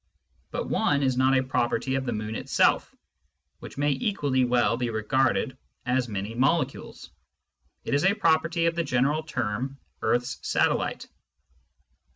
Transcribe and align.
But" 0.49 0.67
one" 0.71 1.03
is 1.03 1.15
not 1.15 1.37
a 1.37 1.43
property 1.43 1.93
of 1.93 2.07
the 2.07 2.11
moon 2.11 2.33
itself, 2.35 2.95
which 3.59 3.77
may 3.77 3.91
equally 3.91 4.43
well 4.43 4.75
be 4.75 4.89
regarded 4.89 5.55
as 5.85 6.07
many 6.09 6.33
molecules: 6.33 7.11
it 7.83 7.93
is 7.93 8.03
a 8.03 8.15
property 8.15 8.65
of 8.65 8.73
the 8.73 8.83
general 8.83 9.21
term" 9.21 9.77
earth's 10.01 10.39
satellite." 10.41 11.07